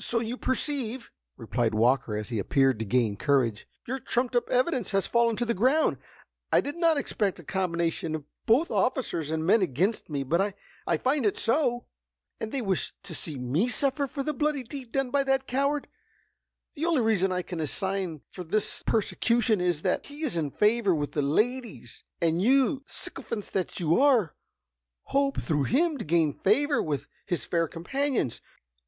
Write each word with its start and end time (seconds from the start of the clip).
"So 0.00 0.18
you 0.18 0.36
perceive," 0.36 1.12
replied 1.36 1.74
Walker, 1.74 2.16
as 2.16 2.30
he 2.30 2.40
appeared 2.40 2.80
to 2.80 2.84
gain 2.84 3.16
courage, 3.16 3.68
"your 3.86 4.00
trumped 4.00 4.34
up 4.34 4.50
evidence 4.50 4.90
has 4.90 5.06
fallen 5.06 5.36
to 5.36 5.44
the 5.44 5.54
ground! 5.54 5.96
I 6.52 6.60
did 6.60 6.74
not 6.74 6.96
expect 6.96 7.38
a 7.38 7.44
combination 7.44 8.16
of 8.16 8.24
both 8.46 8.72
officers 8.72 9.30
and 9.30 9.46
men 9.46 9.62
against 9.62 10.10
me, 10.10 10.24
but 10.24 10.56
I 10.88 10.96
find 10.96 11.24
it 11.24 11.36
so. 11.36 11.86
And 12.40 12.50
they 12.50 12.62
wish 12.62 12.94
to 13.04 13.14
see 13.14 13.38
me 13.38 13.68
suffer 13.68 14.08
for 14.08 14.24
the 14.24 14.32
bloody 14.32 14.64
deed 14.64 14.90
done 14.90 15.10
by 15.12 15.22
that 15.22 15.46
coward. 15.46 15.86
The 16.74 16.86
only 16.86 17.02
reason 17.02 17.30
I 17.30 17.42
can 17.42 17.60
assign 17.60 18.22
for 18.32 18.42
this 18.42 18.82
persecution 18.84 19.60
is, 19.60 19.82
that 19.82 20.06
he 20.06 20.24
is 20.24 20.36
in 20.36 20.50
favor 20.50 20.96
with 20.96 21.12
the 21.12 21.22
ladies, 21.22 22.02
and 22.20 22.42
you, 22.42 22.82
sycophants 22.88 23.50
that 23.50 23.78
you 23.78 24.00
are, 24.00 24.34
hope, 25.02 25.40
through 25.40 25.62
him, 25.70 25.96
to 25.98 26.04
gain 26.04 26.32
favor 26.40 26.82
with 26.82 27.06
his 27.26 27.44
fair 27.44 27.68
companions. 27.68 28.40